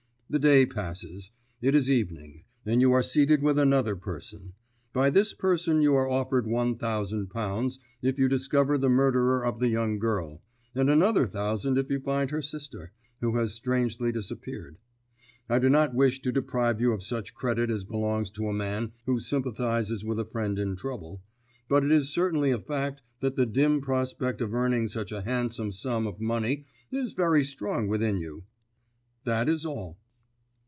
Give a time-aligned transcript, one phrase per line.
[0.33, 1.31] The day passes.
[1.61, 4.53] It is evening, and you are seated with another person.
[4.93, 9.59] By this person you are offered one thousand pounds if you discover the murderer of
[9.59, 10.41] the young girl,
[10.73, 14.77] and another thousand if you find her sister, who has strangely disappeared.
[15.49, 18.93] I do not wish to deprive you of such credit as belongs to a man
[19.05, 21.21] who sympathises with a friend in trouble;
[21.67, 25.73] but it is certainly a fact that the dim prospect of earning such a handsome
[25.73, 28.45] sum of money is very strong within you.
[29.25, 29.97] That is all."